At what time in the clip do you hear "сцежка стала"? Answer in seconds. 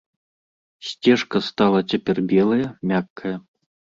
0.91-1.79